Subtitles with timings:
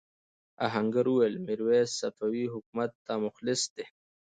[0.65, 3.85] آهنګر وویل میرويس صفوي حکومت ته مخلص دی.